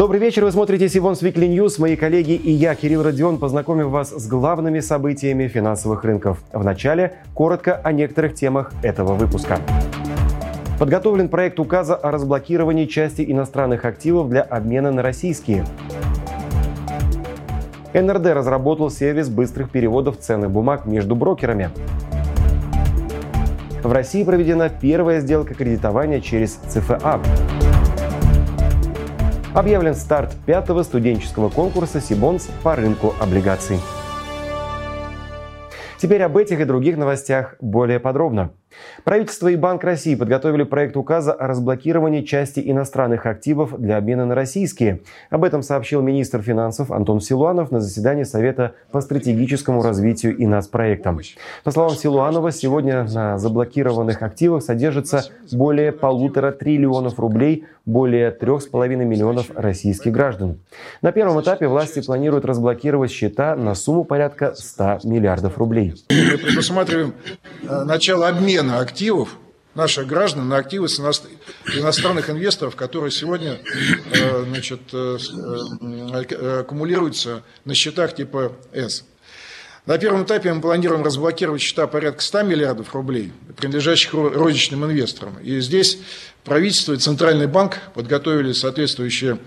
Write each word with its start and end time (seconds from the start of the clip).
Добрый 0.00 0.18
вечер, 0.18 0.44
вы 0.44 0.50
смотрите 0.50 0.88
Сивонс 0.88 1.22
Weekly 1.22 1.54
News. 1.54 1.78
Мои 1.78 1.94
коллеги 1.94 2.30
и 2.32 2.50
я, 2.50 2.74
Кирилл 2.74 3.02
Родион, 3.02 3.36
познакомим 3.36 3.90
вас 3.90 4.08
с 4.08 4.26
главными 4.26 4.80
событиями 4.80 5.46
финансовых 5.46 6.04
рынков. 6.04 6.42
Вначале 6.54 7.18
коротко 7.34 7.74
о 7.74 7.92
некоторых 7.92 8.32
темах 8.32 8.72
этого 8.82 9.12
выпуска. 9.12 9.58
Подготовлен 10.78 11.28
проект 11.28 11.60
указа 11.60 11.96
о 11.96 12.10
разблокировании 12.10 12.86
части 12.86 13.22
иностранных 13.30 13.84
активов 13.84 14.30
для 14.30 14.40
обмена 14.40 14.90
на 14.90 15.02
российские. 15.02 15.66
НРД 17.92 18.28
разработал 18.28 18.88
сервис 18.88 19.28
быстрых 19.28 19.70
переводов 19.70 20.16
ценных 20.18 20.50
бумаг 20.50 20.86
между 20.86 21.14
брокерами. 21.14 21.68
В 23.82 23.92
России 23.92 24.24
проведена 24.24 24.70
первая 24.70 25.20
сделка 25.20 25.52
кредитования 25.52 26.22
через 26.22 26.54
ЦФА. 26.54 27.20
Объявлен 29.52 29.96
старт 29.96 30.36
пятого 30.46 30.84
студенческого 30.84 31.48
конкурса 31.48 32.00
«Сибонс» 32.00 32.48
по 32.62 32.76
рынку 32.76 33.14
облигаций. 33.20 33.80
Теперь 35.98 36.22
об 36.22 36.36
этих 36.36 36.60
и 36.60 36.64
других 36.64 36.96
новостях 36.96 37.56
более 37.60 37.98
подробно. 37.98 38.52
Правительство 39.04 39.48
и 39.48 39.56
Банк 39.56 39.84
России 39.84 40.14
подготовили 40.14 40.62
проект 40.62 40.96
указа 40.96 41.32
о 41.32 41.46
разблокировании 41.46 42.22
части 42.22 42.62
иностранных 42.64 43.26
активов 43.26 43.78
для 43.78 43.96
обмена 43.96 44.26
на 44.26 44.34
российские. 44.34 45.00
Об 45.30 45.44
этом 45.44 45.62
сообщил 45.62 46.02
министр 46.02 46.42
финансов 46.42 46.90
Антон 46.90 47.20
Силуанов 47.20 47.70
на 47.70 47.80
заседании 47.80 48.24
Совета 48.24 48.74
по 48.92 49.00
стратегическому 49.00 49.82
развитию 49.82 50.36
и 50.36 50.46
нацпроектам. 50.46 51.20
По 51.64 51.70
словам 51.70 51.92
Силуанова, 51.92 52.52
сегодня 52.52 53.04
на 53.04 53.38
заблокированных 53.38 54.22
активах 54.22 54.62
содержится 54.62 55.24
более 55.50 55.92
полутора 55.92 56.52
триллионов 56.52 57.18
рублей 57.18 57.66
более 57.86 58.30
трех 58.30 58.62
с 58.62 58.66
половиной 58.66 59.04
миллионов 59.04 59.50
российских 59.54 60.12
граждан. 60.12 60.60
На 61.02 61.12
первом 61.12 61.40
этапе 61.40 61.66
власти 61.66 62.00
планируют 62.00 62.44
разблокировать 62.44 63.10
счета 63.10 63.56
на 63.56 63.74
сумму 63.74 64.04
порядка 64.04 64.54
100 64.54 65.00
миллиардов 65.04 65.58
рублей. 65.58 65.94
Мы 66.10 66.38
предусматриваем 66.38 67.14
э, 67.62 67.84
начало 67.84 68.28
обмена 68.28 68.59
активов 68.60 69.36
наших 69.74 70.06
граждан 70.06 70.48
на 70.48 70.56
активы 70.56 70.86
иностранных 70.86 72.28
инвесторов, 72.30 72.76
которые 72.76 73.10
сегодня 73.10 73.60
э, 74.12 74.44
значит, 74.46 74.80
э, 74.92 76.60
аккумулируются 76.60 77.42
на 77.64 77.74
счетах 77.74 78.14
типа 78.14 78.52
С. 78.72 79.04
На 79.86 79.96
первом 79.98 80.24
этапе 80.24 80.52
мы 80.52 80.60
планируем 80.60 81.02
разблокировать 81.02 81.62
счета 81.62 81.86
порядка 81.86 82.20
100 82.20 82.42
миллиардов 82.42 82.94
рублей, 82.94 83.32
принадлежащих 83.56 84.12
розничным 84.12 84.84
инвесторам. 84.84 85.38
И 85.38 85.60
здесь 85.60 85.98
правительство 86.44 86.92
и 86.92 86.96
Центральный 86.96 87.46
банк 87.46 87.78
подготовили 87.94 88.52
соответствующие 88.52 89.38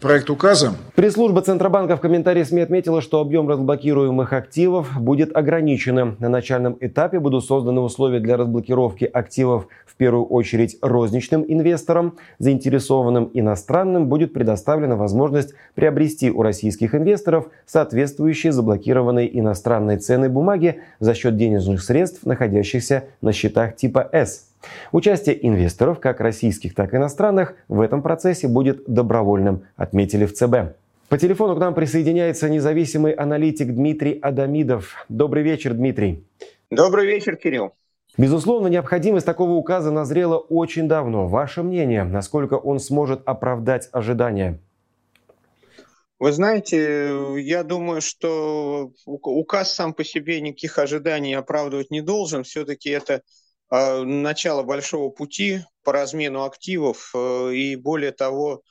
проект 0.00 0.30
указа. 0.30 0.74
Пресс-служба 0.94 1.42
Центробанка 1.42 1.96
в 1.96 2.00
комментарии 2.00 2.42
СМИ 2.42 2.62
отметила, 2.62 3.00
что 3.00 3.20
объем 3.20 3.48
разблокируемых 3.48 4.32
активов 4.32 4.90
будет 5.00 5.36
ограниченным. 5.36 6.16
На 6.18 6.28
начальном 6.28 6.76
этапе 6.80 7.18
будут 7.18 7.44
созданы 7.44 7.80
условия 7.80 8.20
для 8.20 8.36
разблокировки 8.36 9.04
активов 9.04 9.66
в 9.86 9.96
первую 9.96 10.26
очередь 10.26 10.78
розничным 10.82 11.44
инвесторам. 11.46 12.16
Заинтересованным 12.38 13.30
иностранным 13.34 14.08
будет 14.08 14.32
предоставлена 14.32 14.96
возможность 14.96 15.54
приобрести 15.74 16.30
у 16.30 16.42
российских 16.42 16.94
инвесторов 16.94 17.48
соответствующие 17.66 18.52
заблокированные 18.52 19.38
иностранные 19.38 19.98
ценные 19.98 20.30
бумаги 20.30 20.80
за 21.00 21.14
счет 21.14 21.36
денежных 21.36 21.82
средств, 21.82 22.24
находящихся 22.24 23.04
на 23.20 23.32
счетах 23.32 23.76
типа 23.76 24.08
S. 24.12 24.47
Участие 24.92 25.46
инвесторов, 25.46 26.00
как 26.00 26.20
российских, 26.20 26.74
так 26.74 26.94
и 26.94 26.96
иностранных, 26.96 27.54
в 27.68 27.80
этом 27.80 28.02
процессе 28.02 28.48
будет 28.48 28.84
добровольным, 28.86 29.64
отметили 29.76 30.26
в 30.26 30.34
ЦБ. 30.34 30.76
По 31.08 31.16
телефону 31.16 31.56
к 31.56 31.58
нам 31.58 31.74
присоединяется 31.74 32.48
независимый 32.48 33.12
аналитик 33.12 33.68
Дмитрий 33.68 34.18
Адамидов. 34.20 35.06
Добрый 35.08 35.42
вечер, 35.42 35.72
Дмитрий. 35.74 36.24
Добрый 36.70 37.06
вечер, 37.06 37.36
Кирилл. 37.36 37.72
Безусловно, 38.18 38.66
необходимость 38.66 39.24
такого 39.24 39.52
указа 39.52 39.90
назрела 39.90 40.36
очень 40.36 40.88
давно. 40.88 41.28
Ваше 41.28 41.62
мнение, 41.62 42.04
насколько 42.04 42.54
он 42.54 42.80
сможет 42.80 43.22
оправдать 43.24 43.88
ожидания? 43.92 44.58
Вы 46.18 46.32
знаете, 46.32 47.40
я 47.40 47.62
думаю, 47.62 48.00
что 48.00 48.90
указ 49.06 49.72
сам 49.72 49.94
по 49.94 50.02
себе 50.02 50.40
никаких 50.40 50.78
ожиданий 50.78 51.32
оправдывать 51.34 51.92
не 51.92 52.00
должен. 52.00 52.42
Все-таки 52.42 52.90
это 52.90 53.22
начало 53.70 54.62
большого 54.62 55.10
пути 55.10 55.60
по 55.82 55.92
размену 55.92 56.44
активов, 56.44 57.10
э, 57.14 57.52
и 57.54 57.76
более 57.76 58.12
того, 58.12 58.62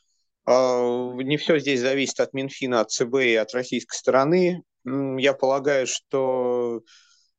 а, 0.48 1.12
не 1.14 1.36
все 1.38 1.60
здесь 1.60 1.82
зависит 1.82 2.20
от 2.22 2.34
Минфина, 2.34 2.82
от 2.82 2.92
ЦБ 2.92 3.16
и 3.16 3.36
от 3.36 3.54
российской 3.54 3.96
стороны. 3.96 4.64
Я 4.86 5.34
полагаю, 5.34 5.86
что 5.86 6.84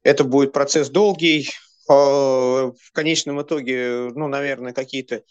это 0.02 0.24
будет 0.24 0.52
процесс 0.52 0.91
долгий. 0.91 1.48
А, 1.88 1.94
в 2.70 2.92
конечном 2.92 3.41
итоге, 3.41 4.10
ну, 4.14 4.28
наверное, 4.28 4.75
какие-то 4.75 5.22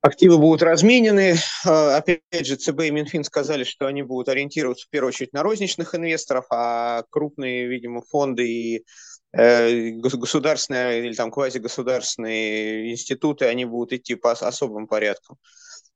активы 0.00 0.38
будут 0.38 0.62
разменены. 0.62 1.36
Опять 1.64 2.22
же, 2.32 2.56
ЦБ 2.56 2.80
и 2.82 2.90
Минфин 2.90 3.22
сказали, 3.22 3.62
что 3.62 3.86
они 3.86 4.02
будут 4.02 4.28
ориентироваться 4.28 4.86
в 4.86 4.90
первую 4.90 5.10
очередь 5.10 5.32
на 5.32 5.44
розничных 5.44 5.94
инвесторов, 5.94 6.46
а 6.50 7.04
крупные, 7.10 7.68
видимо, 7.68 8.02
фонды 8.02 8.48
и 8.50 8.84
государственные 9.32 11.06
или 11.06 11.14
там 11.14 11.30
квазигосударственные 11.30 12.92
институты, 12.92 13.44
они 13.44 13.64
будут 13.64 13.92
идти 13.92 14.14
по 14.14 14.32
особым 14.32 14.86
порядкам. 14.86 15.36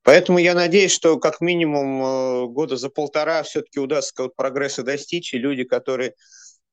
Поэтому 0.03 0.38
я 0.38 0.54
надеюсь, 0.54 0.93
что 0.93 1.19
как 1.19 1.41
минимум 1.41 2.03
э, 2.03 2.47
года 2.48 2.76
за 2.76 2.91
полтора 2.91 3.43
все-таки 3.44 3.78
удастся 3.78 4.28
прогресса 4.28 4.82
достичь, 4.82 5.32
и 5.32 5.38
люди, 5.38 5.62
которые 5.62 6.15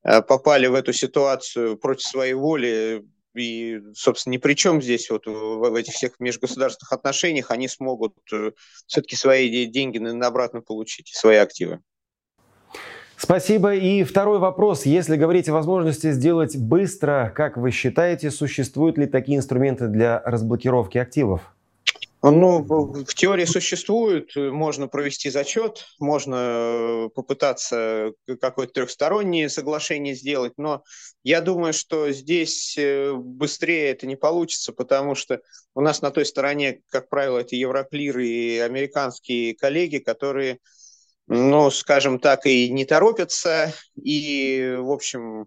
э, 0.02 0.20
попали 0.22 0.66
в 0.66 0.74
эту 0.74 0.92
ситуацию 0.92 1.76
против 1.78 2.06
своей 2.06 2.34
воли, 2.34 3.04
и, 3.36 3.80
собственно, 3.94 4.32
ни 4.32 4.38
при 4.38 4.54
чем 4.54 4.82
здесь 4.82 5.08
вот 5.10 5.26
в 5.26 5.74
этих 5.76 5.94
всех 5.94 6.18
межгосударственных 6.18 6.92
отношениях, 6.92 7.52
они 7.52 7.68
смогут 7.68 8.16
все-таки 8.86 9.14
свои 9.14 9.66
деньги 9.66 9.98
обратно 10.24 10.62
получить, 10.62 11.14
свои 11.14 11.36
активы. 11.36 11.80
Спасибо. 13.22 13.74
И 13.74 14.02
второй 14.02 14.38
вопрос. 14.38 14.86
Если 14.86 15.16
говорить 15.16 15.46
о 15.50 15.52
возможности 15.52 16.10
сделать 16.10 16.56
быстро, 16.56 17.30
как 17.36 17.58
вы 17.58 17.70
считаете, 17.70 18.30
существуют 18.30 18.96
ли 18.96 19.06
такие 19.06 19.36
инструменты 19.36 19.88
для 19.88 20.22
разблокировки 20.24 20.96
активов? 20.96 21.42
Ну, 22.22 22.62
в 22.62 23.14
теории 23.14 23.44
существует, 23.44 24.34
можно 24.36 24.88
провести 24.88 25.28
зачет, 25.28 25.86
можно 25.98 26.36
э, 26.36 27.08
попытаться 27.14 28.12
какое-то 28.40 28.74
трехстороннее 28.74 29.48
соглашение 29.48 30.14
сделать, 30.14 30.52
но 30.58 30.82
я 31.22 31.40
думаю, 31.40 31.72
что 31.72 32.12
здесь 32.12 32.76
э, 32.78 33.12
быстрее 33.14 33.90
это 33.90 34.06
не 34.06 34.16
получится, 34.16 34.72
потому 34.74 35.14
что 35.14 35.40
у 35.74 35.80
нас 35.80 36.02
на 36.02 36.10
той 36.10 36.26
стороне, 36.26 36.82
как 36.90 37.08
правило, 37.08 37.38
это 37.38 37.56
Евроклир 37.56 38.18
и 38.18 38.58
американские 38.58 39.54
коллеги, 39.54 39.96
которые 39.96 40.58
ну, 41.32 41.70
скажем 41.70 42.18
так, 42.18 42.44
и 42.44 42.68
не 42.70 42.84
торопятся, 42.84 43.72
и, 43.94 44.74
в 44.76 44.90
общем, 44.90 45.46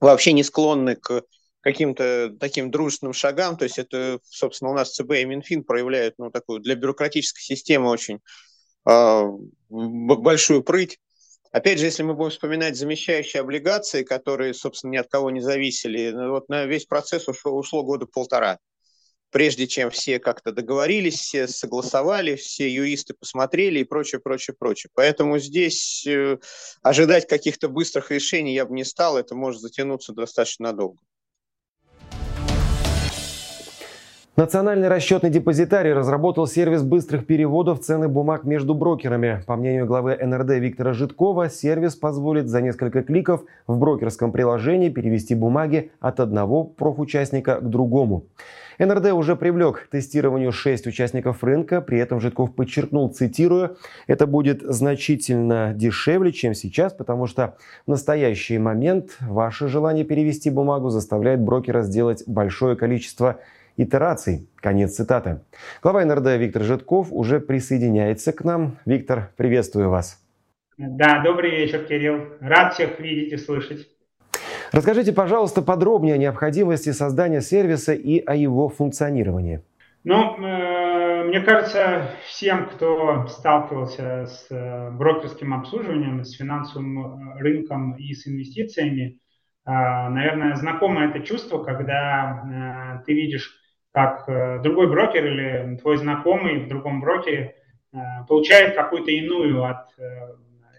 вообще 0.00 0.32
не 0.32 0.42
склонны 0.42 0.96
к 0.96 1.22
каким-то 1.60 2.34
таким 2.40 2.70
дружественным 2.70 3.12
шагам. 3.12 3.58
То 3.58 3.64
есть 3.64 3.78
это, 3.78 4.20
собственно, 4.24 4.70
у 4.70 4.74
нас 4.74 4.94
ЦБ 4.94 5.12
и 5.12 5.24
Минфин 5.26 5.64
проявляют 5.64 6.14
ну, 6.16 6.30
такую 6.30 6.60
для 6.60 6.76
бюрократической 6.76 7.42
системы 7.42 7.90
очень 7.90 8.20
э, 8.88 9.22
большую 9.68 10.62
прыть. 10.62 10.98
Опять 11.52 11.78
же, 11.78 11.84
если 11.84 12.02
мы 12.02 12.14
будем 12.14 12.30
вспоминать 12.30 12.76
замещающие 12.76 13.42
облигации, 13.42 14.02
которые, 14.02 14.54
собственно, 14.54 14.92
ни 14.92 14.96
от 14.96 15.08
кого 15.10 15.30
не 15.30 15.42
зависели, 15.42 16.10
ну, 16.10 16.30
вот 16.30 16.48
на 16.48 16.64
весь 16.64 16.86
процесс 16.86 17.28
ушло, 17.28 17.52
ушло 17.52 17.82
года 17.82 18.06
полтора 18.06 18.60
прежде 19.36 19.66
чем 19.66 19.90
все 19.90 20.18
как-то 20.18 20.50
договорились, 20.50 21.20
все 21.20 21.46
согласовали, 21.46 22.36
все 22.36 22.72
юристы 22.72 23.12
посмотрели 23.12 23.80
и 23.80 23.84
прочее, 23.84 24.18
прочее, 24.18 24.56
прочее. 24.58 24.90
Поэтому 24.94 25.38
здесь 25.38 26.06
э, 26.06 26.38
ожидать 26.80 27.28
каких-то 27.28 27.68
быстрых 27.68 28.10
решений 28.10 28.54
я 28.54 28.64
бы 28.64 28.74
не 28.74 28.82
стал, 28.82 29.18
это 29.18 29.34
может 29.34 29.60
затянуться 29.60 30.14
достаточно 30.14 30.68
надолго. 30.68 31.02
Национальный 34.36 34.88
расчетный 34.88 35.30
депозитарий 35.30 35.94
разработал 35.94 36.46
сервис 36.46 36.82
быстрых 36.82 37.24
переводов 37.24 37.80
цены 37.80 38.06
бумаг 38.06 38.44
между 38.44 38.74
брокерами. 38.74 39.42
По 39.46 39.56
мнению 39.56 39.86
главы 39.86 40.14
НРД 40.14 40.58
Виктора 40.58 40.92
Житкова, 40.92 41.48
сервис 41.48 41.96
позволит 41.96 42.46
за 42.46 42.60
несколько 42.60 43.02
кликов 43.02 43.44
в 43.66 43.78
брокерском 43.78 44.32
приложении 44.32 44.90
перевести 44.90 45.34
бумаги 45.34 45.90
от 46.00 46.20
одного 46.20 46.64
профучастника 46.64 47.60
к 47.62 47.70
другому. 47.70 48.26
НРД 48.78 49.12
уже 49.12 49.36
привлек 49.36 49.84
к 49.84 49.90
тестированию 49.90 50.52
6 50.52 50.86
участников 50.86 51.42
рынка, 51.42 51.80
при 51.80 51.98
этом 51.98 52.20
Житков 52.20 52.54
подчеркнул, 52.54 53.08
цитирую, 53.08 53.78
это 54.06 54.26
будет 54.26 54.60
значительно 54.60 55.72
дешевле, 55.74 56.30
чем 56.30 56.52
сейчас, 56.52 56.92
потому 56.92 57.26
что 57.26 57.56
в 57.86 57.90
настоящий 57.90 58.58
момент 58.58 59.16
ваше 59.18 59.68
желание 59.68 60.04
перевести 60.04 60.50
бумагу 60.50 60.90
заставляет 60.90 61.40
брокера 61.40 61.80
сделать 61.80 62.24
большое 62.26 62.76
количество 62.76 63.38
итераций. 63.76 64.48
Конец 64.56 64.94
цитаты. 64.96 65.40
Глава 65.82 66.04
НРД 66.04 66.38
Виктор 66.38 66.62
Житков 66.62 67.08
уже 67.10 67.40
присоединяется 67.40 68.32
к 68.32 68.44
нам. 68.44 68.78
Виктор, 68.84 69.30
приветствую 69.36 69.90
вас. 69.90 70.22
Да, 70.78 71.22
добрый 71.24 71.50
вечер, 71.50 71.84
Кирилл. 71.84 72.20
Рад 72.40 72.74
всех 72.74 73.00
видеть 73.00 73.32
и 73.32 73.36
слышать. 73.36 73.88
Расскажите, 74.72 75.12
пожалуйста, 75.12 75.62
подробнее 75.62 76.14
о 76.14 76.18
необходимости 76.18 76.90
создания 76.90 77.40
сервиса 77.40 77.94
и 77.94 78.22
о 78.24 78.34
его 78.34 78.68
функционировании. 78.68 79.62
Ну, 80.04 80.36
э, 80.36 81.24
мне 81.24 81.40
кажется, 81.40 82.10
всем, 82.26 82.66
кто 82.68 83.26
сталкивался 83.26 84.26
с 84.26 84.46
э, 84.50 84.90
брокерским 84.92 85.52
обслуживанием, 85.52 86.24
с 86.24 86.32
финансовым 86.32 86.98
э, 86.98 87.40
рынком 87.40 87.94
и 87.96 88.14
с 88.14 88.28
инвестициями, 88.28 89.18
наверное, 89.64 90.54
знакомо 90.54 91.06
это 91.06 91.18
чувство, 91.26 91.60
когда 91.64 93.02
ты 93.04 93.14
видишь, 93.14 93.52
как 93.96 94.62
другой 94.62 94.90
брокер 94.90 95.24
или 95.24 95.78
твой 95.78 95.96
знакомый 95.96 96.58
в 96.58 96.68
другом 96.68 97.00
брокере 97.00 97.56
получает 98.28 98.74
какую-то 98.74 99.10
иную 99.10 99.64
от 99.64 99.88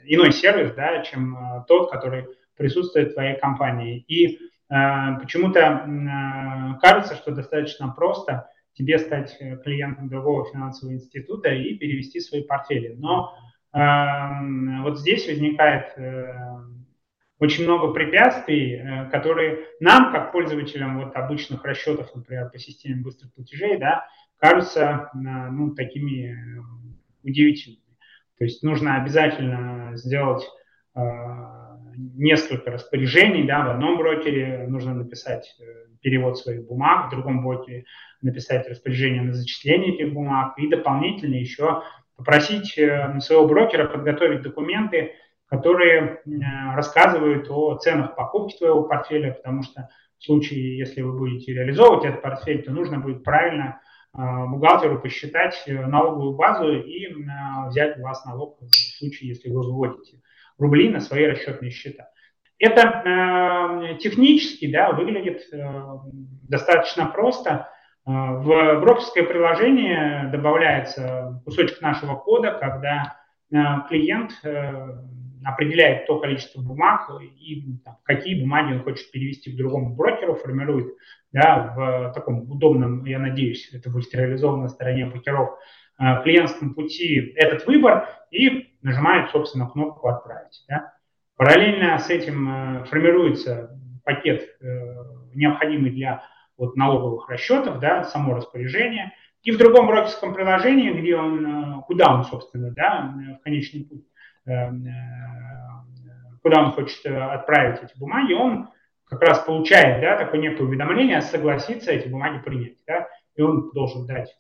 иной 0.06 0.32
сервис, 0.32 0.76
да, 0.76 1.02
чем 1.02 1.36
тот, 1.68 1.90
который 1.90 2.28
присутствует 2.56 3.10
в 3.10 3.14
твоей 3.16 3.40
компании. 3.40 4.06
И 4.08 4.38
почему-то 4.68 6.78
кажется, 6.80 7.16
что 7.16 7.32
достаточно 7.32 7.90
просто 7.90 8.48
тебе 8.78 9.00
стать 9.00 9.36
э, 9.40 9.58
клиентом 9.58 10.08
другого 10.08 10.46
финансового 10.52 10.94
института 10.94 11.50
и 11.50 11.76
перевести 11.76 12.20
свои 12.20 12.44
портфели. 12.44 12.96
Но 12.98 13.34
э, 13.74 14.82
вот 14.84 15.00
здесь 15.00 15.28
возникает 15.28 15.98
э, 15.98 16.34
очень 17.40 17.66
много 17.66 17.94
препятствий, 17.94 18.76
э, 18.76 19.10
которые 19.10 19.66
нам, 19.80 20.12
как 20.12 20.32
пользователям 20.32 21.04
вот 21.04 21.16
обычных 21.16 21.64
расчетов, 21.64 22.10
например, 22.16 22.50
по 22.50 22.58
системе 22.58 23.02
быстрых 23.02 23.34
платежей, 23.34 23.78
да, 23.78 24.06
кажутся 24.38 25.10
э, 25.14 25.18
ну, 25.52 25.74
такими 25.76 26.32
э, 26.32 26.36
удивительными. 27.24 27.82
То 28.38 28.44
есть 28.44 28.64
нужно 28.64 29.02
обязательно 29.02 29.92
сделать 29.96 30.44
э, 30.96 31.02
несколько 32.16 32.72
распоряжений 32.72 33.46
да, 33.46 33.66
в 33.66 33.70
одном 33.72 33.98
брокере, 33.98 34.68
нужно 34.68 34.94
написать 34.94 35.58
перевод 36.02 36.38
своих 36.38 36.68
бумаг, 36.68 37.08
в 37.08 37.10
другом 37.10 37.44
брокере 37.44 37.86
написать 38.22 38.68
распоряжение 38.70 39.24
на 39.24 39.34
зачисление 39.34 39.96
этих 39.96 40.14
бумаг 40.14 40.54
и 40.58 40.68
дополнительно 40.68 41.36
еще 41.36 41.82
попросить 42.16 42.74
своего 42.74 43.48
брокера 43.48 43.88
подготовить 43.88 44.42
документы, 44.42 45.14
которые 45.48 46.02
э, 46.02 46.20
рассказывают 46.76 47.50
о 47.50 47.76
ценах 47.78 48.16
покупки 48.16 48.58
твоего 48.58 48.84
портфеля, 48.84 49.34
потому 49.34 49.64
что 49.64 49.90
в 50.20 50.24
случае, 50.24 50.78
если 50.78 51.02
вы 51.02 51.18
будете 51.18 51.54
реализовывать 51.54 52.06
этот 52.06 52.22
портфель, 52.22 52.64
то 52.64 52.72
нужно 52.72 53.00
будет 53.00 53.24
правильно 53.24 53.82
бухгалтеру 54.14 55.00
посчитать 55.00 55.64
налоговую 55.68 56.36
базу 56.36 56.72
и 56.72 57.14
взять 57.68 58.00
у 58.00 58.02
вас 58.02 58.26
налог 58.26 58.58
в 58.62 58.98
случае, 58.98 59.30
если 59.30 59.52
вы 59.52 59.62
выводите 59.62 60.22
рублей 60.58 60.90
на 60.90 61.00
свои 61.00 61.26
расчетные 61.26 61.72
счета. 61.72 62.10
Это 62.60 62.82
э, 62.82 63.98
технически 64.00 64.72
да, 64.72 64.92
выглядит 64.92 65.42
э, 65.54 65.84
достаточно 66.50 67.06
просто. 67.06 67.70
Э, 68.06 68.10
в 68.10 68.80
брокерское 68.80 69.24
приложение 69.24 70.30
добавляется 70.32 71.40
кусочек 71.46 71.82
нашего 71.82 72.16
кода, 72.16 72.58
когда 72.60 73.18
э, 73.52 73.88
клиент 73.90 74.32
э, 74.44 74.88
определяет 75.48 76.08
то 76.08 76.20
количество 76.20 76.62
бумаг 76.62 77.10
и 77.22 77.64
там, 77.86 77.98
какие 78.04 78.42
бумаги 78.42 78.74
он 78.74 78.84
хочет 78.84 79.10
перевести 79.12 79.52
к 79.52 79.58
другому 79.58 79.96
брокеру, 79.96 80.36
формирует 80.36 80.94
да, 81.32 81.74
в 81.76 82.14
таком 82.14 82.52
удобном, 82.52 83.06
я 83.06 83.20
надеюсь, 83.20 83.70
это 83.74 83.90
будет 83.90 84.14
реализовано 84.14 84.64
на 84.64 84.70
стороне 84.70 85.06
брокеров, 85.06 85.58
э, 86.00 86.24
клиентском 86.24 86.74
пути 86.74 87.34
этот 87.36 87.66
выбор 87.66 88.10
и 88.30 88.74
нажимает, 88.82 89.30
собственно, 89.32 89.70
кнопку 89.70 90.08
«Отправить». 90.10 90.66
Да. 90.68 90.94
Параллельно 91.38 91.98
с 91.98 92.10
этим 92.10 92.50
э, 92.50 92.84
формируется 92.86 93.80
пакет, 94.04 94.50
э, 94.60 94.66
необходимый 95.34 95.92
для 95.92 96.24
вот, 96.58 96.76
налоговых 96.76 97.30
расчетов, 97.30 97.80
да, 97.80 98.04
само 98.04 98.36
распоряжение. 98.36 99.14
И 99.44 99.52
в 99.52 99.58
другом 99.58 99.88
брокерском 99.88 100.34
приложении, 100.34 100.92
где 100.92 101.16
он, 101.16 101.84
куда 101.84 102.14
он, 102.14 102.26
собственно, 102.26 102.72
да, 102.72 103.14
в 103.40 103.44
конечный 103.44 103.86
путь, 103.86 104.04
куда 106.42 106.64
он 106.64 106.72
хочет 106.72 107.06
отправить 107.06 107.84
эти 107.84 107.98
бумаги, 108.00 108.34
он 108.34 108.70
как 109.06 109.22
раз 109.22 109.40
получает 109.40 110.02
да, 110.02 110.18
такое 110.18 110.40
некое 110.40 110.64
уведомление, 110.64 111.22
согласиться 111.22 111.92
эти 111.92 112.08
бумаги 112.08 112.42
принять. 112.42 112.78
Да, 112.88 113.08
и 113.36 113.42
он 113.42 113.72
должен 113.72 114.06
дать 114.06 114.38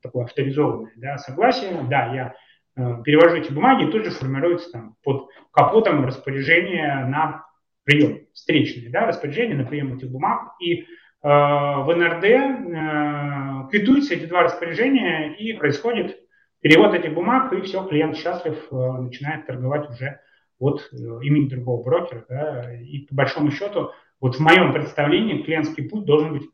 такое 0.00 0.24
авторизованное 0.24 0.92
да, 0.96 1.18
согласие. 1.18 1.82
Да, 1.88 2.14
я 2.14 2.34
Э, 2.74 3.02
перевожу 3.04 3.36
эти 3.36 3.52
бумаги, 3.52 3.84
и 3.84 3.90
тут 3.90 4.04
же 4.04 4.10
формируется 4.10 4.70
там 4.72 4.96
под 5.02 5.28
капотом 5.50 6.06
распоряжение 6.06 7.04
на 7.04 7.44
прием, 7.84 8.20
встречное, 8.32 8.90
да, 8.90 9.06
распоряжение 9.06 9.56
на 9.56 9.64
прием 9.64 9.94
этих 9.94 10.10
бумаг. 10.10 10.54
И 10.58 10.80
э, 10.80 10.84
в 11.22 11.94
НРД 11.94 12.24
э, 12.24 13.68
квитуются 13.70 14.14
эти 14.14 14.24
два 14.24 14.44
распоряжения, 14.44 15.34
и 15.34 15.52
происходит 15.52 16.18
перевод 16.62 16.94
этих 16.94 17.12
бумаг, 17.12 17.52
и 17.52 17.60
все, 17.60 17.84
клиент 17.86 18.16
счастлив, 18.16 18.56
э, 18.70 18.74
начинает 18.74 19.46
торговать 19.46 19.90
уже 19.90 20.20
от 20.58 20.88
э, 20.92 20.96
имени 20.96 21.48
другого 21.48 21.82
брокера. 21.82 22.24
Да, 22.28 22.72
и 22.74 23.00
по 23.00 23.14
большому 23.14 23.50
счету, 23.50 23.90
вот 24.20 24.36
в 24.36 24.40
моем 24.40 24.72
представлении 24.72 25.42
клиентский 25.42 25.88
путь 25.88 26.04
должен 26.04 26.32
быть 26.32 26.44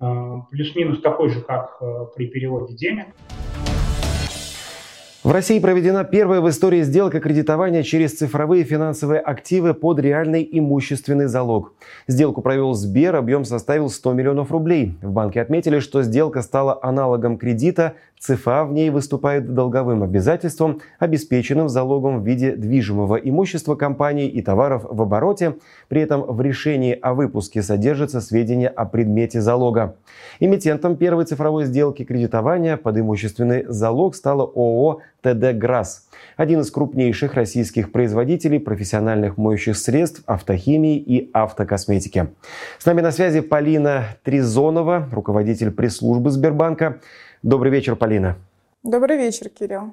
э, 0.00 0.04
плюс-минус 0.50 1.00
такой 1.00 1.30
же, 1.30 1.40
как 1.40 1.80
при 2.14 2.28
переводе 2.28 2.74
денег. 2.74 3.06
В 5.24 5.32
России 5.32 5.58
проведена 5.58 6.04
первая 6.04 6.42
в 6.42 6.50
истории 6.50 6.82
сделка 6.82 7.18
кредитования 7.18 7.82
через 7.82 8.12
цифровые 8.12 8.62
финансовые 8.62 9.20
активы 9.20 9.72
под 9.72 9.98
реальный 9.98 10.46
имущественный 10.52 11.28
залог. 11.28 11.72
Сделку 12.06 12.42
провел 12.42 12.74
Сбер, 12.74 13.16
объем 13.16 13.46
составил 13.46 13.88
100 13.88 14.12
миллионов 14.12 14.52
рублей. 14.52 14.98
В 15.00 15.12
банке 15.12 15.40
отметили, 15.40 15.78
что 15.78 16.02
сделка 16.02 16.42
стала 16.42 16.78
аналогом 16.82 17.38
кредита 17.38 17.94
ЦФА 18.24 18.64
в 18.64 18.72
ней 18.72 18.88
выступает 18.88 19.52
долговым 19.52 20.02
обязательством, 20.02 20.80
обеспеченным 20.98 21.68
залогом 21.68 22.22
в 22.22 22.26
виде 22.26 22.56
движимого 22.56 23.16
имущества 23.16 23.74
компании 23.74 24.28
и 24.28 24.40
товаров 24.40 24.86
в 24.88 25.02
обороте. 25.02 25.56
При 25.88 26.00
этом 26.00 26.22
в 26.22 26.40
решении 26.40 26.98
о 26.98 27.12
выпуске 27.12 27.60
содержатся 27.62 28.22
сведения 28.22 28.68
о 28.68 28.86
предмете 28.86 29.42
залога. 29.42 29.96
Эмитентом 30.40 30.96
первой 30.96 31.26
цифровой 31.26 31.66
сделки 31.66 32.02
кредитования 32.04 32.78
под 32.78 32.96
имущественный 32.96 33.66
залог 33.68 34.14
стала 34.14 34.44
ООО 34.44 35.00
«ТД 35.20 35.52
ГРАС», 35.54 36.08
один 36.38 36.60
из 36.60 36.70
крупнейших 36.70 37.34
российских 37.34 37.92
производителей 37.92 38.58
профессиональных 38.58 39.36
моющих 39.36 39.76
средств, 39.76 40.22
автохимии 40.24 40.96
и 40.96 41.30
автокосметики. 41.34 42.28
С 42.78 42.86
нами 42.86 43.02
на 43.02 43.10
связи 43.10 43.40
Полина 43.40 44.04
Тризонова, 44.22 45.08
руководитель 45.12 45.70
пресс-службы 45.70 46.30
Сбербанка. 46.30 47.00
Добрый 47.44 47.70
вечер, 47.70 47.94
Полина. 47.94 48.36
Добрый 48.82 49.18
вечер, 49.18 49.50
Кирилл. 49.50 49.92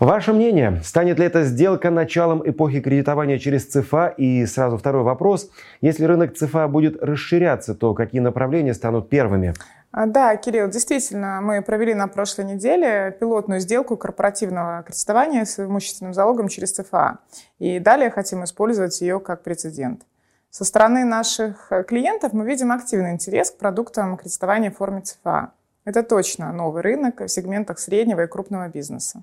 Ваше 0.00 0.32
мнение, 0.32 0.80
станет 0.82 1.20
ли 1.20 1.24
эта 1.24 1.44
сделка 1.44 1.88
началом 1.88 2.42
эпохи 2.44 2.80
кредитования 2.80 3.38
через 3.38 3.64
ЦФА? 3.66 4.08
И 4.16 4.44
сразу 4.46 4.76
второй 4.76 5.04
вопрос. 5.04 5.52
Если 5.80 6.04
рынок 6.04 6.34
ЦФА 6.34 6.66
будет 6.66 7.00
расширяться, 7.00 7.76
то 7.76 7.94
какие 7.94 8.20
направления 8.20 8.74
станут 8.74 9.08
первыми? 9.08 9.54
А, 9.92 10.06
да, 10.06 10.34
Кирилл, 10.34 10.68
действительно, 10.68 11.40
мы 11.40 11.62
провели 11.62 11.94
на 11.94 12.08
прошлой 12.08 12.46
неделе 12.46 13.16
пилотную 13.20 13.60
сделку 13.60 13.96
корпоративного 13.96 14.82
кредитования 14.82 15.44
с 15.44 15.60
имущественным 15.60 16.12
залогом 16.12 16.48
через 16.48 16.72
ЦФА. 16.72 17.18
И 17.60 17.78
далее 17.78 18.10
хотим 18.10 18.42
использовать 18.42 19.00
ее 19.00 19.20
как 19.20 19.44
прецедент. 19.44 20.02
Со 20.50 20.64
стороны 20.64 21.04
наших 21.04 21.70
клиентов 21.86 22.32
мы 22.32 22.44
видим 22.44 22.72
активный 22.72 23.12
интерес 23.12 23.52
к 23.52 23.58
продуктам 23.58 24.16
кредитования 24.16 24.72
в 24.72 24.76
форме 24.76 25.02
ЦФА. 25.02 25.52
Это 25.84 26.02
точно 26.02 26.52
новый 26.52 26.82
рынок 26.82 27.20
в 27.20 27.28
сегментах 27.28 27.78
среднего 27.78 28.24
и 28.24 28.26
крупного 28.26 28.68
бизнеса. 28.68 29.22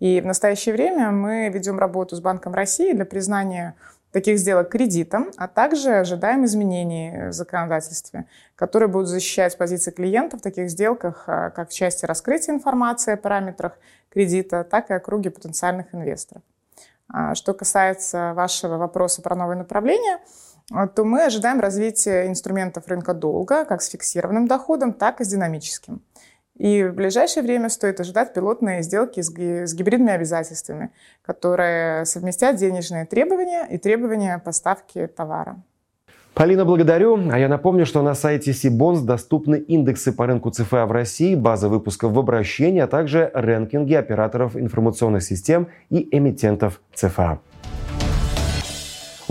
И 0.00 0.20
в 0.20 0.26
настоящее 0.26 0.74
время 0.74 1.10
мы 1.10 1.48
ведем 1.48 1.78
работу 1.78 2.16
с 2.16 2.20
Банком 2.20 2.54
России 2.54 2.92
для 2.92 3.06
признания 3.06 3.74
таких 4.10 4.38
сделок 4.38 4.68
кредитом, 4.68 5.30
а 5.38 5.48
также 5.48 5.92
ожидаем 5.92 6.44
изменений 6.44 7.28
в 7.28 7.32
законодательстве, 7.32 8.26
которые 8.56 8.88
будут 8.88 9.08
защищать 9.08 9.56
позиции 9.56 9.90
клиентов 9.90 10.40
в 10.40 10.42
таких 10.42 10.68
сделках 10.68 11.24
а, 11.26 11.48
как 11.50 11.70
в 11.70 11.72
части 11.72 12.04
раскрытия 12.04 12.54
информации 12.54 13.14
о 13.14 13.16
параметрах 13.16 13.78
кредита, 14.10 14.64
так 14.64 14.90
и 14.90 14.94
о 14.94 15.00
круге 15.00 15.30
потенциальных 15.30 15.94
инвесторов. 15.94 16.42
А 17.08 17.34
что 17.34 17.54
касается 17.54 18.34
вашего 18.34 18.76
вопроса 18.76 19.22
про 19.22 19.34
новые 19.34 19.56
направления– 19.56 20.18
то 20.68 21.04
мы 21.04 21.24
ожидаем 21.24 21.60
развития 21.60 22.28
инструментов 22.28 22.88
рынка 22.88 23.14
долга, 23.14 23.64
как 23.64 23.82
с 23.82 23.88
фиксированным 23.88 24.46
доходом, 24.46 24.92
так 24.92 25.20
и 25.20 25.24
с 25.24 25.28
динамическим. 25.28 26.02
И 26.56 26.84
в 26.84 26.94
ближайшее 26.94 27.42
время 27.42 27.68
стоит 27.70 27.98
ожидать 28.00 28.34
пилотные 28.34 28.82
сделки 28.82 29.20
с, 29.20 29.30
с 29.30 29.74
гибридными 29.74 30.12
обязательствами, 30.12 30.90
которые 31.22 32.04
совместят 32.04 32.56
денежные 32.56 33.06
требования 33.06 33.66
и 33.70 33.78
требования 33.78 34.38
поставки 34.38 35.06
товара. 35.06 35.62
Полина, 36.34 36.64
благодарю. 36.64 37.30
А 37.30 37.38
я 37.38 37.48
напомню, 37.48 37.84
что 37.84 38.02
на 38.02 38.14
сайте 38.14 38.54
Сибонс 38.54 39.00
доступны 39.00 39.56
индексы 39.56 40.12
по 40.12 40.26
рынку 40.26 40.50
ЦФА 40.50 40.86
в 40.86 40.92
России, 40.92 41.34
база 41.34 41.68
выпусков 41.68 42.12
в 42.12 42.18
обращении, 42.18 42.80
а 42.80 42.86
также 42.86 43.30
рэнкинги 43.34 43.94
операторов 43.94 44.56
информационных 44.56 45.22
систем 45.22 45.68
и 45.90 46.08
эмитентов 46.10 46.80
ЦФА. 46.94 47.40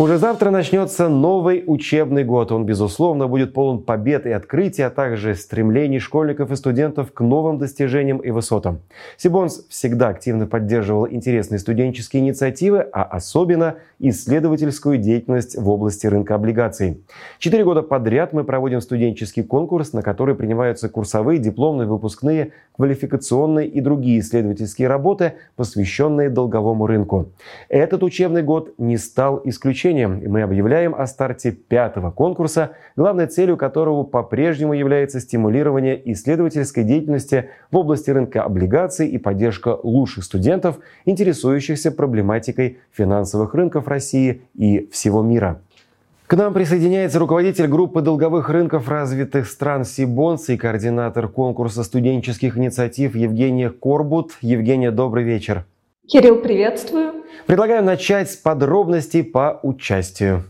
Уже 0.01 0.17
завтра 0.17 0.49
начнется 0.49 1.09
новый 1.09 1.63
учебный 1.67 2.23
год. 2.23 2.51
Он, 2.51 2.65
безусловно, 2.65 3.27
будет 3.27 3.53
полон 3.53 3.83
побед 3.83 4.25
и 4.25 4.31
открытий, 4.31 4.81
а 4.81 4.89
также 4.89 5.35
стремлений 5.35 5.99
школьников 5.99 6.49
и 6.49 6.55
студентов 6.55 7.11
к 7.13 7.21
новым 7.21 7.59
достижениям 7.59 8.17
и 8.17 8.31
высотам. 8.31 8.79
Сибонс 9.17 9.63
всегда 9.69 10.07
активно 10.07 10.47
поддерживал 10.47 11.07
интересные 11.07 11.59
студенческие 11.59 12.23
инициативы, 12.23 12.79
а 12.79 13.03
особенно 13.03 13.75
исследовательскую 13.99 14.97
деятельность 14.97 15.55
в 15.55 15.69
области 15.69 16.07
рынка 16.07 16.33
облигаций. 16.33 17.03
Четыре 17.37 17.63
года 17.63 17.83
подряд 17.83 18.33
мы 18.33 18.43
проводим 18.43 18.81
студенческий 18.81 19.43
конкурс, 19.43 19.93
на 19.93 20.01
который 20.01 20.33
принимаются 20.33 20.89
курсовые, 20.89 21.37
дипломные, 21.37 21.87
выпускные, 21.87 22.53
квалификационные 22.75 23.67
и 23.67 23.79
другие 23.81 24.19
исследовательские 24.21 24.87
работы, 24.87 25.33
посвященные 25.55 26.31
долговому 26.31 26.87
рынку. 26.87 27.33
Этот 27.69 28.01
учебный 28.01 28.41
год 28.41 28.73
не 28.79 28.97
стал 28.97 29.39
исключением 29.43 29.90
обучением, 29.91 30.19
и 30.19 30.27
мы 30.27 30.41
объявляем 30.41 30.95
о 30.95 31.05
старте 31.07 31.51
пятого 31.51 32.11
конкурса, 32.11 32.71
главной 32.95 33.27
целью 33.27 33.57
которого 33.57 34.03
по-прежнему 34.03 34.73
является 34.73 35.19
стимулирование 35.19 35.99
исследовательской 36.13 36.83
деятельности 36.83 37.49
в 37.71 37.77
области 37.77 38.09
рынка 38.09 38.43
облигаций 38.43 39.07
и 39.07 39.17
поддержка 39.17 39.77
лучших 39.83 40.23
студентов, 40.23 40.79
интересующихся 41.05 41.91
проблематикой 41.91 42.79
финансовых 42.91 43.53
рынков 43.53 43.87
России 43.87 44.41
и 44.57 44.89
всего 44.91 45.21
мира. 45.21 45.59
К 46.27 46.37
нам 46.37 46.53
присоединяется 46.53 47.19
руководитель 47.19 47.67
группы 47.67 48.01
долговых 48.01 48.49
рынков 48.49 48.87
развитых 48.87 49.47
стран 49.47 49.83
Сибонс 49.83 50.47
и 50.47 50.55
координатор 50.55 51.27
конкурса 51.27 51.83
студенческих 51.83 52.57
инициатив 52.57 53.15
Евгения 53.15 53.69
Корбут. 53.69 54.37
Евгения, 54.41 54.91
добрый 54.91 55.25
вечер. 55.25 55.65
Кирилл, 56.07 56.41
приветствую. 56.41 57.23
Предлагаю 57.45 57.83
начать 57.83 58.29
с 58.29 58.35
подробностей 58.35 59.23
по 59.23 59.59
участию. 59.63 60.43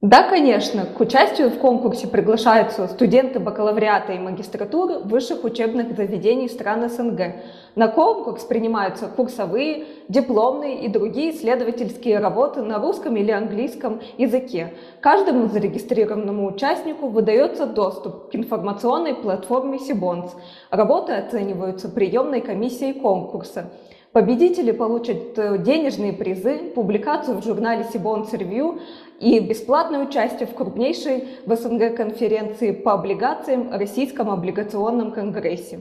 Да, 0.00 0.28
конечно. 0.28 0.84
К 0.84 1.00
участию 1.00 1.48
в 1.48 1.58
конкурсе 1.58 2.06
приглашаются 2.06 2.86
студенты 2.86 3.40
бакалавриата 3.40 4.12
и 4.12 4.18
магистратуры 4.18 4.98
высших 4.98 5.42
учебных 5.42 5.96
заведений 5.96 6.48
стран 6.48 6.88
СНГ. 6.88 7.36
На 7.74 7.88
конкурс 7.88 8.44
принимаются 8.44 9.06
курсовые, 9.08 9.86
дипломные 10.08 10.84
и 10.84 10.88
другие 10.88 11.34
исследовательские 11.34 12.20
работы 12.20 12.62
на 12.62 12.78
русском 12.78 13.16
или 13.16 13.30
английском 13.30 14.00
языке. 14.18 14.74
Каждому 15.00 15.48
зарегистрированному 15.48 16.46
участнику 16.46 17.08
выдается 17.08 17.64
доступ 17.64 18.30
к 18.30 18.34
информационной 18.36 19.14
платформе 19.14 19.78
Сибонс. 19.78 20.36
Работы 20.70 21.14
оцениваются 21.14 21.88
приемной 21.88 22.42
комиссией 22.42 22.92
конкурса. 22.92 23.72
Победители 24.14 24.70
получат 24.70 25.36
э, 25.38 25.58
денежные 25.58 26.12
призы, 26.12 26.70
публикацию 26.72 27.36
в 27.36 27.44
журнале 27.44 27.84
Сибонс 27.92 28.32
Review 28.32 28.80
и 29.18 29.40
бесплатное 29.40 30.06
участие 30.06 30.46
в 30.46 30.54
крупнейшей 30.54 31.24
в 31.44 31.56
СНГ 31.56 31.96
конференции 31.96 32.70
по 32.70 32.92
облигациям 32.92 33.72
Российском 33.72 34.30
облигационном 34.30 35.10
конгрессе. 35.10 35.80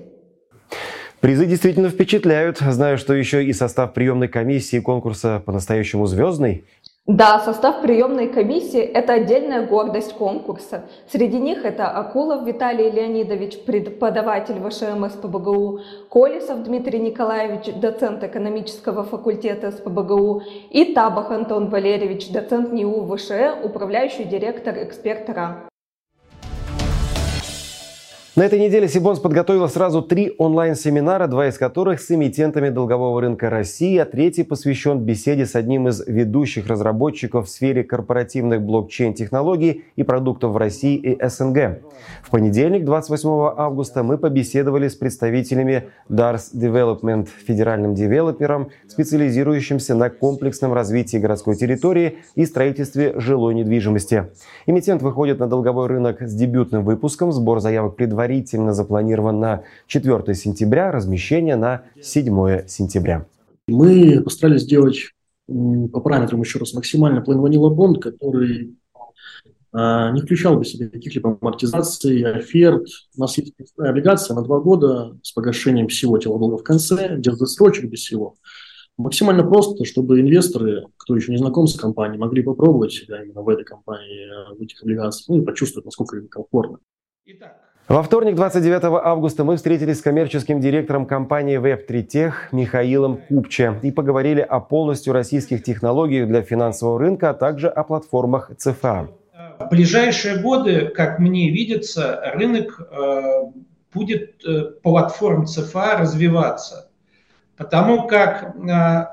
Призы 1.20 1.46
действительно 1.46 1.90
впечатляют. 1.90 2.58
Знаю, 2.58 2.98
что 2.98 3.14
еще 3.14 3.46
и 3.46 3.54
состав 3.54 3.94
приемной 3.94 4.30
комиссии 4.30 4.80
конкурса 4.80 5.40
по-настоящему 5.46 6.08
звездный. 6.08 6.66
Да, 7.06 7.40
состав 7.40 7.82
приемной 7.82 8.30
комиссии– 8.30 8.80
это 8.82 9.12
отдельная 9.16 9.68
гордость 9.68 10.14
конкурса. 10.14 10.86
Среди 11.12 11.38
них 11.38 11.66
это 11.66 11.90
Акулов 11.90 12.48
Виталий 12.48 12.90
Леонидович, 12.90 13.66
преподаватель 13.66 14.56
ВШМ 14.66 15.10
СПБГУ, 15.10 15.82
Колесов 16.10 16.64
Дмитрий 16.64 17.00
Николаевич, 17.00 17.74
доцент 17.76 18.24
экономического 18.24 19.04
факультета 19.04 19.72
СПБГУ 19.72 20.44
и 20.70 20.94
Табах 20.94 21.30
Антон 21.32 21.68
Валерьевич, 21.68 22.32
доцент 22.32 22.72
НИУ 22.72 23.06
ВШЭ, 23.14 23.60
управляющий 23.62 24.24
директор 24.24 24.74
эксперт 24.82 25.30
РА. 25.30 25.73
На 28.36 28.48
этой 28.48 28.58
неделе 28.58 28.88
Сибонс 28.88 29.20
подготовила 29.20 29.68
сразу 29.68 30.02
три 30.02 30.34
онлайн-семинара, 30.40 31.28
два 31.28 31.50
из 31.50 31.60
которых 31.60 32.02
с 32.02 32.10
эмитентами 32.10 32.70
долгового 32.70 33.22
рынка 33.22 33.52
России, 33.52 33.96
а 34.00 34.06
третий 34.06 34.42
посвящен 34.42 35.02
беседе 35.02 35.46
с 35.46 35.56
одним 35.56 35.88
из 35.88 36.04
ведущих 36.08 36.66
разработчиков 36.66 37.46
в 37.46 37.50
сфере 37.52 37.84
корпоративных 37.84 38.64
блокчейн-технологий 38.64 39.84
и 39.96 40.02
продуктов 40.02 40.54
в 40.54 40.58
России 40.58 40.96
и 40.96 41.16
СНГ. 41.24 41.84
В 42.24 42.32
понедельник, 42.32 42.86
28 42.86 43.30
августа, 43.56 44.02
мы 44.02 44.18
побеседовали 44.18 44.88
с 44.88 44.96
представителями 44.96 45.90
DARS 46.10 46.56
Development, 46.56 47.28
федеральным 47.46 47.94
девелопером, 47.94 48.70
специализирующимся 48.88 49.94
на 49.94 50.10
комплексном 50.10 50.74
развитии 50.74 51.18
городской 51.18 51.56
территории 51.56 52.18
и 52.34 52.48
строительстве 52.48 53.14
жилой 53.16 53.54
недвижимости. 53.54 54.32
Эмитент 54.66 55.04
выходит 55.04 55.38
на 55.38 55.46
долговой 55.46 55.86
рынок 55.86 56.24
с 56.24 56.34
дебютным 56.34 56.84
выпуском, 56.84 57.32
сбор 57.32 57.60
заявок 57.60 57.96
предварительно 57.96 58.23
предварительно 58.24 58.74
запланирован 58.74 59.40
на 59.40 59.64
4 59.88 60.34
сентября, 60.34 60.92
размещение 60.92 61.56
на 61.56 61.84
7 62.02 62.68
сентября. 62.68 63.26
Мы 63.68 64.22
постарались 64.22 64.62
сделать 64.62 65.12
по 65.48 66.00
параметрам 66.00 66.42
еще 66.42 66.60
раз 66.60 66.74
максимально 66.74 67.22
план 67.22 67.42
ванила 67.42 67.70
бонд, 67.70 68.02
который 68.02 68.78
а, 69.74 70.12
не 70.12 70.22
включал 70.22 70.56
бы 70.56 70.64
в 70.64 70.68
себя 70.68 70.90
каких-либо 70.90 71.38
амортизаций, 71.42 72.24
оферт. 72.24 72.88
У 73.18 73.22
нас 73.22 73.38
есть 73.38 73.54
облигация 73.78 74.36
на 74.36 74.42
два 74.42 74.60
года 74.60 75.18
с 75.22 75.34
погашением 75.34 75.90
всего 75.90 76.18
тела 76.18 76.40
долга 76.40 76.58
в 76.58 76.64
конце, 76.64 77.18
без 77.18 77.38
досрочек, 77.38 77.90
без 77.90 78.00
всего. 78.00 78.36
Максимально 78.98 79.44
просто, 79.44 79.84
чтобы 79.86 80.22
инвесторы, 80.22 80.86
кто 80.98 81.16
еще 81.16 81.32
не 81.32 81.38
знаком 81.38 81.68
с 81.68 81.76
компанией, 81.76 82.20
могли 82.20 82.42
попробовать 82.42 82.94
себя 82.94 83.22
именно 83.22 83.42
в 83.42 83.50
этой 83.50 83.66
компании, 83.66 84.56
в 84.56 84.62
этих 84.62 84.82
облигациях, 84.82 85.28
ну 85.28 85.42
и 85.42 85.46
почувствовать, 85.46 85.86
насколько 85.86 86.16
им 86.18 86.28
комфортно. 86.30 86.78
Итак, 87.26 87.73
во 87.94 88.02
вторник, 88.02 88.34
29 88.34 88.86
августа, 89.04 89.44
мы 89.44 89.56
встретились 89.56 90.00
с 90.00 90.02
коммерческим 90.02 90.60
директором 90.60 91.06
компании 91.06 91.60
Web3Tech 91.60 92.34
Михаилом 92.52 93.18
Купче 93.18 93.80
и 93.84 93.92
поговорили 93.92 94.42
о 94.42 94.62
полностью 94.62 95.14
российских 95.14 95.64
технологиях 95.64 96.28
для 96.28 96.42
финансового 96.42 96.98
рынка, 96.98 97.30
а 97.30 97.34
также 97.36 97.70
о 97.70 97.84
платформах 97.84 98.50
ЦФА. 98.58 99.10
В 99.60 99.70
ближайшие 99.70 100.38
годы, 100.38 100.88
как 100.88 101.20
мне 101.20 101.52
видится, 101.52 102.20
рынок 102.34 102.82
э, 102.82 103.44
будет 103.94 104.44
э, 104.44 104.72
платформ 104.82 105.46
ЦФА 105.46 105.98
развиваться, 106.00 106.90
потому 107.58 108.08
как 108.08 108.56
э, 108.56 109.06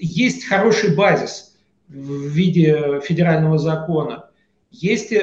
есть 0.00 0.46
хороший 0.46 0.94
базис 0.94 1.56
в 1.88 2.26
виде 2.26 3.00
федерального 3.00 3.56
закона, 3.56 4.26
есть 4.70 5.14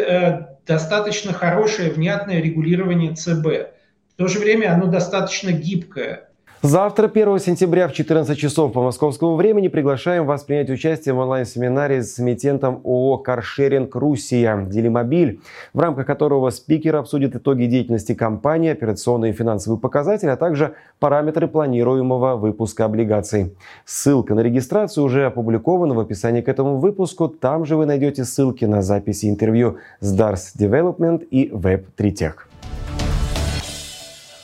достаточно 0.65 1.33
хорошее, 1.33 1.91
внятное 1.91 2.41
регулирование 2.41 3.13
ЦБ. 3.13 3.73
В 4.09 4.17
то 4.17 4.27
же 4.27 4.39
время 4.39 4.73
оно 4.73 4.87
достаточно 4.87 5.51
гибкое. 5.51 6.29
Завтра, 6.61 7.07
1 7.07 7.39
сентября 7.39 7.87
в 7.87 7.93
14 7.93 8.37
часов 8.37 8.73
по 8.73 8.81
московскому 8.81 9.35
времени 9.35 9.67
приглашаем 9.67 10.25
вас 10.25 10.43
принять 10.43 10.69
участие 10.69 11.13
в 11.13 11.19
онлайн-семинаре 11.19 12.01
с 12.01 12.19
эмитентом 12.19 12.81
ООО 12.83 13.17
«Каршеринг 13.17 13.93
Русия» 13.95 14.65
«Делимобиль», 14.65 15.41
в 15.73 15.79
рамках 15.79 16.07
которого 16.07 16.49
спикер 16.49 16.95
обсудит 16.95 17.35
итоги 17.35 17.65
деятельности 17.65 18.15
компании, 18.15 18.71
операционные 18.71 19.33
и 19.33 19.35
финансовые 19.35 19.79
показатели, 19.79 20.29
а 20.29 20.37
также 20.37 20.73
параметры 20.99 21.47
планируемого 21.47 22.35
выпуска 22.35 22.85
облигаций. 22.85 23.53
Ссылка 23.85 24.33
на 24.33 24.39
регистрацию 24.39 25.03
уже 25.03 25.25
опубликована 25.25 25.93
в 25.93 25.99
описании 25.99 26.41
к 26.41 26.49
этому 26.49 26.77
выпуску. 26.77 27.27
Там 27.27 27.65
же 27.65 27.75
вы 27.75 27.85
найдете 27.85 28.23
ссылки 28.23 28.65
на 28.65 28.81
записи 28.81 29.29
интервью 29.29 29.77
с 29.99 30.19
Dars 30.19 30.55
Development 30.57 31.23
и 31.25 31.49
Web3Tech. 31.49 32.54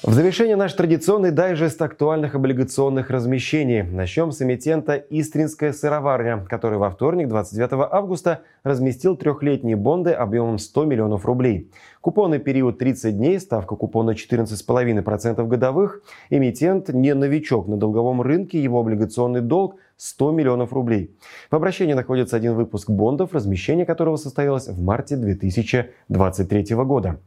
В 0.04 0.14
завершение 0.14 0.56
наш 0.56 0.74
традиционный 0.74 1.30
дайджест 1.30 1.80
актуальных 1.80 2.34
облигационных 2.34 3.12
размещений. 3.12 3.84
Начнем 3.84 4.32
с 4.32 4.42
эмитента 4.42 4.96
«Истринская 4.96 5.74
сыроварня», 5.74 6.44
который 6.50 6.80
во 6.80 6.90
вторник, 6.90 7.28
29 7.28 7.88
августа, 7.92 8.42
разместил 8.64 9.16
трехлетние 9.16 9.76
бонды 9.76 10.10
объемом 10.10 10.58
100 10.58 10.86
миллионов 10.86 11.28
рублей. 11.28 11.70
Купонный 12.02 12.40
период 12.40 12.80
30 12.80 13.16
дней, 13.16 13.40
ставка 13.40 13.76
купона 13.76 14.12
14,5% 14.12 15.46
годовых. 15.46 16.02
Эмитент 16.32 16.90
не 16.90 17.14
новичок 17.14 17.68
на 17.68 17.78
долговом 17.78 18.24
рынке, 18.24 18.62
его 18.62 18.80
облигационный 18.80 19.42
долг 19.42 19.76
100 19.98 20.32
миллионов 20.32 20.74
рублей. 20.74 21.16
В 21.52 21.56
обращении 21.56 21.94
находится 21.94 22.36
один 22.36 22.56
выпуск 22.56 22.90
бондов, 22.90 23.34
размещение 23.34 23.86
которого 23.86 24.16
состоялось 24.16 24.68
в 24.68 24.82
марте 24.82 25.16
2023 25.16 26.76
года. 26.78 27.20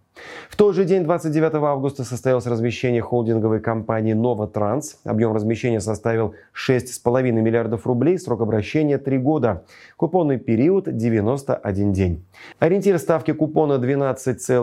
В 0.48 0.56
тот 0.56 0.74
же 0.74 0.84
день, 0.84 1.02
29 1.02 1.54
августа, 1.54 2.04
состоялось 2.04 2.46
размещение 2.46 3.00
холдинговой 3.00 3.60
компании 3.60 4.12
«Новотранс». 4.12 5.00
Объем 5.04 5.34
размещения 5.34 5.80
составил 5.80 6.34
6,5 6.54 7.32
миллиардов 7.32 7.86
рублей, 7.86 8.18
срок 8.18 8.40
обращения 8.40 8.98
3 8.98 9.18
года. 9.18 9.64
Купонный 9.96 10.38
период 10.38 10.96
91 10.96 11.92
день. 11.92 12.24
Ориентир 12.60 12.98
ставки 12.98 13.32
купона 13.32 13.78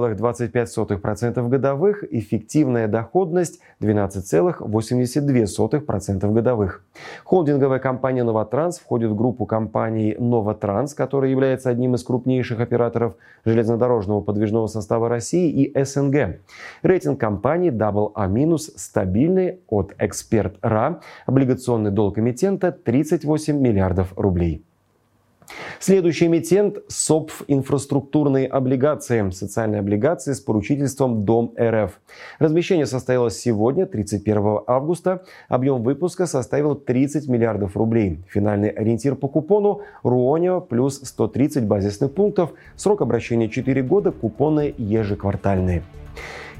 12,25% 0.09 1.47
годовых, 1.47 2.03
эффективная 2.09 2.87
доходность 2.87 3.59
12,82% 3.81 6.31
годовых. 6.31 6.83
Холдинговая 7.23 7.79
компания 7.79 8.23
«Новотранс» 8.23 8.79
входит 8.79 9.11
в 9.11 9.15
группу 9.15 9.45
компаний 9.45 10.15
«Новотранс», 10.17 10.93
которая 10.93 11.31
является 11.31 11.69
одним 11.69 11.95
из 11.95 12.03
крупнейших 12.03 12.59
операторов 12.59 13.15
железнодорожного 13.45 14.21
подвижного 14.21 14.67
состава 14.67 15.09
России 15.09 15.51
и 15.51 15.83
СНГ. 15.83 16.39
Рейтинг 16.83 17.19
компании 17.19 17.71
AA- 17.71 18.57
стабильный 18.57 19.59
от 19.67 19.93
Эксперт 19.99 20.55
РА. 20.61 21.01
Облигационный 21.25 21.91
долг 21.91 22.17
эмитента 22.17 22.71
38 22.71 23.59
миллиардов 23.59 24.13
рублей. 24.17 24.63
Следующий 25.79 26.27
эмитент– 26.27 26.77
СОПФ 26.87 27.43
инфраструктурные 27.47 28.47
облигации, 28.47 29.29
социальные 29.31 29.79
облигации 29.79 30.33
с 30.33 30.39
поручительством 30.39 31.25
Дом 31.25 31.53
РФ. 31.59 31.99
Размещение 32.39 32.85
состоялось 32.85 33.37
сегодня, 33.39 33.85
31 33.85 34.59
августа. 34.67 35.23
Объем 35.49 35.81
выпуска 35.83 36.27
составил 36.27 36.75
30 36.75 37.27
миллиардов 37.27 37.75
рублей. 37.75 38.19
Финальный 38.29 38.69
ориентир 38.69 39.15
по 39.15 39.27
купону– 39.27 39.81
РУОНИО 40.03 40.61
плюс 40.61 41.01
130 41.03 41.65
базисных 41.65 42.13
пунктов. 42.13 42.51
Срок 42.75 43.01
обращения 43.01 43.49
4 43.49 43.81
года, 43.81 44.11
купоны 44.11 44.73
ежеквартальные. 44.77 45.83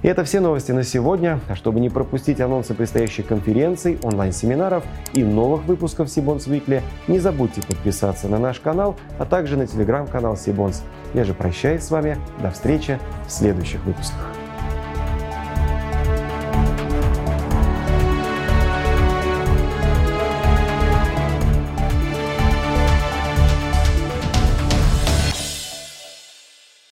И 0.01 0.08
это 0.08 0.24
все 0.24 0.39
новости 0.39 0.72
на 0.72 0.84
сегодня. 0.84 1.39
А 1.48 1.55
чтобы 1.55 1.79
не 1.79 1.89
пропустить 1.89 2.41
анонсы 2.41 2.74
предстоящих 2.74 3.27
конференций, 3.27 4.00
онлайн-семинаров 4.01 4.84
и 5.13 5.24
новых 5.24 5.65
выпусков 5.65 6.10
Сибонс 6.10 6.48
Weekly, 6.48 6.81
не 7.08 7.20
забудьте 7.20 7.62
подписаться 7.62 8.27
на 8.27 8.39
наш 8.39 8.60
канал, 8.60 8.96
а 9.20 9.25
также 9.25 9.58
на 9.58 9.67
телеграм-канал 9.67 10.38
Сибонс. 10.38 10.84
Я 11.13 11.24
же 11.24 11.34
прощаюсь 11.34 11.84
с 11.84 11.91
вами. 11.91 12.17
До 12.41 12.51
встречи 12.51 13.00
в 13.27 13.31
следующих 13.31 13.84
выпусках. 13.86 14.40